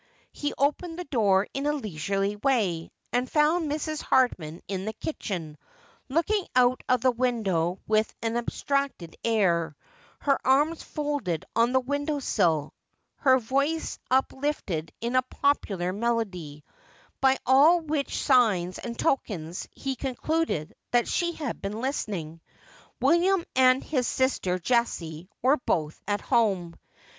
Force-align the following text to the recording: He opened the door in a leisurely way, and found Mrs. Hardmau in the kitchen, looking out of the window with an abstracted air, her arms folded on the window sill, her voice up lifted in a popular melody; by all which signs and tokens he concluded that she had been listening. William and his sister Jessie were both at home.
He 0.31 0.51
opened 0.57 0.97
the 0.97 1.03
door 1.03 1.45
in 1.53 1.67
a 1.67 1.73
leisurely 1.73 2.35
way, 2.35 2.91
and 3.13 3.29
found 3.29 3.71
Mrs. 3.71 4.01
Hardmau 4.01 4.59
in 4.67 4.85
the 4.85 4.93
kitchen, 4.93 5.59
looking 6.09 6.43
out 6.55 6.81
of 6.89 7.01
the 7.01 7.11
window 7.11 7.77
with 7.85 8.11
an 8.23 8.35
abstracted 8.35 9.15
air, 9.23 9.75
her 10.21 10.39
arms 10.43 10.81
folded 10.81 11.45
on 11.55 11.71
the 11.71 11.79
window 11.79 12.17
sill, 12.17 12.73
her 13.17 13.37
voice 13.37 13.99
up 14.09 14.33
lifted 14.33 14.91
in 15.01 15.15
a 15.15 15.21
popular 15.21 15.93
melody; 15.93 16.63
by 17.19 17.37
all 17.45 17.79
which 17.81 18.17
signs 18.23 18.79
and 18.79 18.97
tokens 18.97 19.67
he 19.71 19.95
concluded 19.95 20.73
that 20.89 21.07
she 21.07 21.33
had 21.33 21.61
been 21.61 21.79
listening. 21.79 22.41
William 22.99 23.45
and 23.55 23.83
his 23.83 24.07
sister 24.07 24.57
Jessie 24.57 25.29
were 25.43 25.57
both 25.57 26.01
at 26.07 26.21
home. 26.21 26.73